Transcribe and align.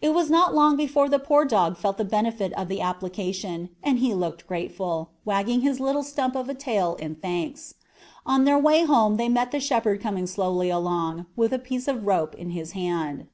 It 0.00 0.10
was 0.14 0.30
not 0.30 0.54
long 0.54 0.76
before 0.76 1.08
the 1.08 1.18
poor 1.18 1.44
dog 1.44 1.76
felt 1.76 1.98
the 1.98 2.04
benefit 2.04 2.52
of 2.52 2.68
the 2.68 2.80
application, 2.80 3.70
and 3.82 3.98
he 3.98 4.14
looked 4.14 4.46
grateful, 4.46 5.10
wagging 5.24 5.62
his 5.62 5.80
little 5.80 6.04
stump 6.04 6.36
of 6.36 6.48
a 6.48 6.54
tail 6.54 6.94
in 7.00 7.16
thanks. 7.16 7.74
On 8.24 8.44
their 8.44 8.56
way 8.56 8.84
home 8.84 9.16
they 9.16 9.28
met 9.28 9.50
the 9.50 9.58
shepherd 9.58 10.00
coming 10.00 10.28
slowly 10.28 10.70
along, 10.70 11.26
with 11.34 11.52
a 11.52 11.58
piece 11.58 11.88
of 11.88 12.06
rope 12.06 12.36
in 12.36 12.50
his 12.50 12.70
hand. 12.78 13.26